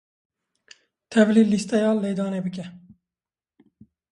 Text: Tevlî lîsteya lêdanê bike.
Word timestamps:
Tevlî 1.11 1.43
lîsteya 1.51 1.91
lêdanê 2.03 2.41
bike. 2.45 2.65